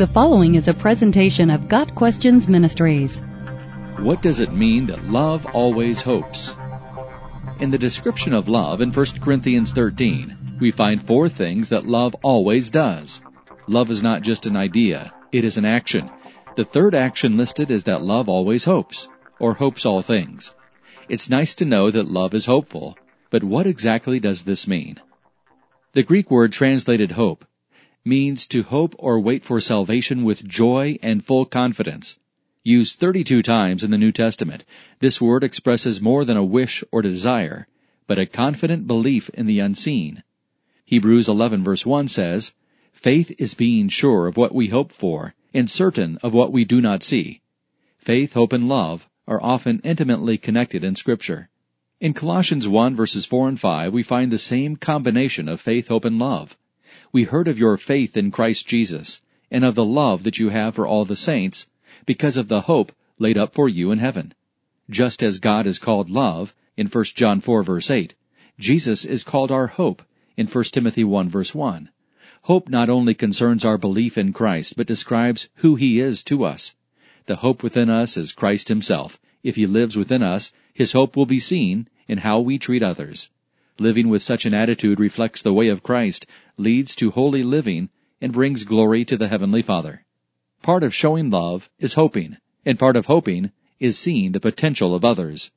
The 0.00 0.06
following 0.06 0.54
is 0.54 0.66
a 0.66 0.72
presentation 0.72 1.50
of 1.50 1.68
Got 1.68 1.94
Questions 1.94 2.48
Ministries. 2.48 3.20
What 3.98 4.22
does 4.22 4.40
it 4.40 4.50
mean 4.50 4.86
that 4.86 5.10
love 5.10 5.44
always 5.52 6.00
hopes? 6.00 6.56
In 7.58 7.70
the 7.70 7.76
description 7.76 8.32
of 8.32 8.48
love 8.48 8.80
in 8.80 8.92
1 8.92 9.06
Corinthians 9.20 9.72
13, 9.72 10.56
we 10.58 10.70
find 10.70 11.02
four 11.02 11.28
things 11.28 11.68
that 11.68 11.86
love 11.86 12.16
always 12.22 12.70
does. 12.70 13.20
Love 13.68 13.90
is 13.90 14.02
not 14.02 14.22
just 14.22 14.46
an 14.46 14.56
idea, 14.56 15.12
it 15.32 15.44
is 15.44 15.58
an 15.58 15.66
action. 15.66 16.08
The 16.56 16.64
third 16.64 16.94
action 16.94 17.36
listed 17.36 17.70
is 17.70 17.82
that 17.82 18.00
love 18.00 18.26
always 18.26 18.64
hopes, 18.64 19.06
or 19.38 19.52
hopes 19.52 19.84
all 19.84 20.00
things. 20.00 20.54
It's 21.10 21.28
nice 21.28 21.52
to 21.56 21.66
know 21.66 21.90
that 21.90 22.10
love 22.10 22.32
is 22.32 22.46
hopeful, 22.46 22.96
but 23.28 23.44
what 23.44 23.66
exactly 23.66 24.18
does 24.18 24.44
this 24.44 24.66
mean? 24.66 24.98
The 25.92 26.02
Greek 26.02 26.30
word 26.30 26.52
translated 26.52 27.12
hope 27.12 27.44
means 28.04 28.48
to 28.48 28.62
hope 28.62 28.94
or 28.98 29.20
wait 29.20 29.44
for 29.44 29.60
salvation 29.60 30.24
with 30.24 30.48
joy 30.48 30.98
and 31.02 31.22
full 31.22 31.44
confidence. 31.44 32.18
Used 32.64 32.98
32 32.98 33.42
times 33.42 33.84
in 33.84 33.90
the 33.90 33.98
New 33.98 34.12
Testament, 34.12 34.64
this 35.00 35.20
word 35.20 35.44
expresses 35.44 36.00
more 36.00 36.24
than 36.24 36.36
a 36.36 36.44
wish 36.44 36.82
or 36.90 37.02
desire, 37.02 37.66
but 38.06 38.18
a 38.18 38.24
confident 38.24 38.86
belief 38.86 39.28
in 39.30 39.46
the 39.46 39.58
unseen. 39.58 40.22
Hebrews 40.86 41.28
11 41.28 41.62
verse 41.62 41.84
1 41.84 42.08
says, 42.08 42.54
Faith 42.92 43.34
is 43.38 43.54
being 43.54 43.88
sure 43.88 44.26
of 44.26 44.36
what 44.36 44.54
we 44.54 44.68
hope 44.68 44.92
for 44.92 45.34
and 45.52 45.70
certain 45.70 46.16
of 46.22 46.32
what 46.32 46.52
we 46.52 46.64
do 46.64 46.80
not 46.80 47.02
see. 47.02 47.42
Faith, 47.98 48.32
hope, 48.32 48.54
and 48.54 48.68
love 48.68 49.06
are 49.28 49.42
often 49.42 49.80
intimately 49.84 50.38
connected 50.38 50.84
in 50.84 50.96
Scripture. 50.96 51.50
In 52.00 52.14
Colossians 52.14 52.66
1 52.66 52.96
verses 52.96 53.26
4 53.26 53.48
and 53.48 53.60
5, 53.60 53.92
we 53.92 54.02
find 54.02 54.32
the 54.32 54.38
same 54.38 54.76
combination 54.76 55.48
of 55.48 55.60
faith, 55.60 55.88
hope, 55.88 56.06
and 56.06 56.18
love 56.18 56.56
we 57.12 57.24
heard 57.24 57.48
of 57.48 57.58
your 57.58 57.76
faith 57.76 58.16
in 58.16 58.30
Christ 58.30 58.68
Jesus, 58.68 59.20
and 59.50 59.64
of 59.64 59.74
the 59.74 59.84
love 59.84 60.22
that 60.22 60.38
you 60.38 60.50
have 60.50 60.76
for 60.76 60.86
all 60.86 61.04
the 61.04 61.16
saints, 61.16 61.66
because 62.06 62.36
of 62.36 62.48
the 62.48 62.62
hope 62.62 62.92
laid 63.18 63.36
up 63.36 63.52
for 63.52 63.68
you 63.68 63.90
in 63.90 63.98
heaven. 63.98 64.32
Just 64.88 65.22
as 65.22 65.38
God 65.38 65.66
is 65.66 65.78
called 65.78 66.08
love 66.08 66.54
in 66.76 66.86
1 66.86 67.04
John 67.16 67.40
4 67.40 67.62
verse 67.62 67.90
8, 67.90 68.14
Jesus 68.58 69.04
is 69.04 69.24
called 69.24 69.50
our 69.50 69.66
hope 69.66 70.02
in 70.36 70.46
1 70.46 70.64
Timothy 70.64 71.04
1 71.04 71.28
verse 71.28 71.54
1. 71.54 71.90
Hope 72.42 72.68
not 72.68 72.88
only 72.88 73.14
concerns 73.14 73.64
our 73.64 73.76
belief 73.76 74.16
in 74.16 74.32
Christ, 74.32 74.74
but 74.76 74.86
describes 74.86 75.48
who 75.56 75.74
He 75.74 76.00
is 76.00 76.22
to 76.24 76.44
us. 76.44 76.74
The 77.26 77.36
hope 77.36 77.62
within 77.62 77.90
us 77.90 78.16
is 78.16 78.32
Christ 78.32 78.68
Himself. 78.68 79.18
If 79.42 79.56
He 79.56 79.66
lives 79.66 79.96
within 79.96 80.22
us, 80.22 80.52
His 80.72 80.92
hope 80.92 81.16
will 81.16 81.26
be 81.26 81.40
seen 81.40 81.88
in 82.08 82.18
how 82.18 82.40
we 82.40 82.58
treat 82.58 82.82
others. 82.82 83.30
Living 83.80 84.10
with 84.10 84.22
such 84.22 84.44
an 84.44 84.52
attitude 84.52 85.00
reflects 85.00 85.40
the 85.40 85.54
way 85.54 85.68
of 85.68 85.82
Christ, 85.82 86.26
leads 86.58 86.94
to 86.96 87.12
holy 87.12 87.42
living, 87.42 87.88
and 88.20 88.30
brings 88.30 88.64
glory 88.64 89.06
to 89.06 89.16
the 89.16 89.28
Heavenly 89.28 89.62
Father. 89.62 90.04
Part 90.60 90.82
of 90.82 90.94
showing 90.94 91.30
love 91.30 91.70
is 91.78 91.94
hoping, 91.94 92.36
and 92.66 92.78
part 92.78 92.94
of 92.94 93.06
hoping 93.06 93.52
is 93.78 93.98
seeing 93.98 94.32
the 94.32 94.38
potential 94.38 94.94
of 94.94 95.02
others. 95.02 95.50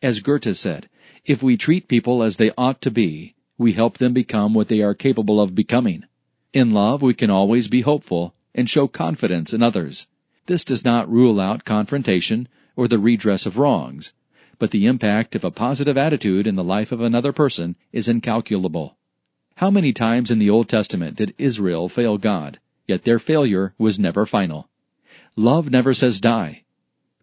As 0.00 0.20
Goethe 0.20 0.56
said, 0.56 0.88
if 1.24 1.42
we 1.42 1.56
treat 1.56 1.88
people 1.88 2.22
as 2.22 2.36
they 2.36 2.52
ought 2.56 2.80
to 2.82 2.92
be, 2.92 3.34
we 3.58 3.72
help 3.72 3.98
them 3.98 4.12
become 4.12 4.54
what 4.54 4.68
they 4.68 4.80
are 4.80 4.94
capable 4.94 5.40
of 5.40 5.56
becoming. 5.56 6.04
In 6.52 6.70
love, 6.70 7.02
we 7.02 7.12
can 7.12 7.28
always 7.28 7.66
be 7.66 7.80
hopeful 7.80 8.36
and 8.54 8.70
show 8.70 8.86
confidence 8.86 9.52
in 9.52 9.64
others. 9.64 10.06
This 10.46 10.64
does 10.64 10.84
not 10.84 11.10
rule 11.10 11.40
out 11.40 11.64
confrontation 11.64 12.46
or 12.76 12.86
the 12.86 13.00
redress 13.00 13.46
of 13.46 13.58
wrongs, 13.58 14.14
but 14.58 14.70
the 14.70 14.86
impact 14.86 15.34
of 15.34 15.44
a 15.44 15.50
positive 15.50 15.96
attitude 15.96 16.46
in 16.46 16.54
the 16.54 16.64
life 16.64 16.92
of 16.92 17.00
another 17.00 17.32
person 17.32 17.76
is 17.92 18.08
incalculable. 18.08 18.96
How 19.56 19.70
many 19.70 19.92
times 19.92 20.30
in 20.30 20.38
the 20.38 20.50
Old 20.50 20.68
Testament 20.68 21.16
did 21.16 21.34
Israel 21.38 21.88
fail 21.88 22.18
God, 22.18 22.58
yet 22.86 23.04
their 23.04 23.18
failure 23.18 23.74
was 23.78 23.98
never 23.98 24.26
final? 24.26 24.68
Love 25.36 25.70
never 25.70 25.94
says 25.94 26.20
die. 26.20 26.64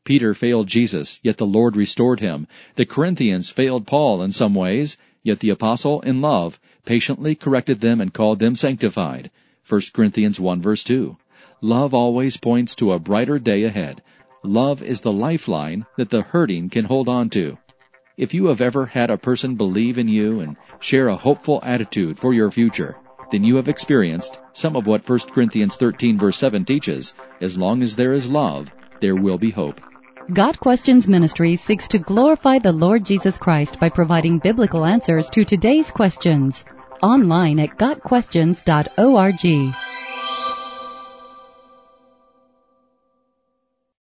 Peter 0.03 0.33
failed 0.33 0.67
Jesus, 0.67 1.19
yet 1.23 1.37
the 1.37 1.45
Lord 1.45 1.75
restored 1.75 2.19
him. 2.19 2.47
The 2.75 2.85
Corinthians 2.85 3.49
failed 3.49 3.85
Paul 3.85 4.21
in 4.21 4.31
some 4.31 4.55
ways, 4.55 4.97
yet 5.23 5.39
the 5.39 5.49
apostle, 5.49 6.01
in 6.01 6.21
love, 6.21 6.59
patiently 6.85 7.35
corrected 7.35 7.81
them 7.81 8.01
and 8.01 8.13
called 8.13 8.39
them 8.39 8.55
sanctified. 8.55 9.29
1 9.67 9.81
Corinthians 9.93 10.39
1 10.39 10.61
verse 10.61 10.83
2. 10.83 11.17
Love 11.61 11.93
always 11.93 12.37
points 12.37 12.75
to 12.75 12.91
a 12.91 12.99
brighter 12.99 13.37
day 13.37 13.63
ahead, 13.63 14.01
Love 14.43 14.81
is 14.81 15.01
the 15.01 15.11
lifeline 15.11 15.85
that 15.97 16.09
the 16.09 16.23
hurting 16.23 16.67
can 16.67 16.85
hold 16.85 17.07
on 17.07 17.29
to. 17.29 17.55
If 18.17 18.33
you 18.33 18.47
have 18.47 18.59
ever 18.59 18.87
had 18.87 19.11
a 19.11 19.17
person 19.17 19.53
believe 19.53 19.99
in 19.99 20.07
you 20.07 20.39
and 20.39 20.57
share 20.79 21.09
a 21.09 21.15
hopeful 21.15 21.61
attitude 21.63 22.17
for 22.17 22.33
your 22.33 22.49
future, 22.49 22.97
then 23.31 23.43
you 23.43 23.55
have 23.55 23.67
experienced 23.67 24.39
some 24.53 24.75
of 24.75 24.87
what 24.87 25.07
1 25.07 25.19
Corinthians 25.31 25.75
13 25.75 26.17
verse 26.17 26.37
7 26.37 26.65
teaches. 26.65 27.13
As 27.39 27.55
long 27.55 27.83
as 27.83 27.95
there 27.95 28.13
is 28.13 28.29
love, 28.29 28.71
there 28.99 29.15
will 29.15 29.37
be 29.37 29.51
hope. 29.51 29.79
Got 30.33 30.59
Questions 30.59 31.07
Ministry 31.07 31.55
seeks 31.55 31.87
to 31.89 31.99
glorify 31.99 32.57
the 32.57 32.71
Lord 32.71 33.05
Jesus 33.05 33.37
Christ 33.37 33.79
by 33.79 33.89
providing 33.89 34.39
biblical 34.39 34.85
answers 34.85 35.29
to 35.31 35.43
today's 35.43 35.91
questions. 35.91 36.65
Online 37.03 37.59
at 37.59 37.77
GotQuestions.org. 37.77 39.90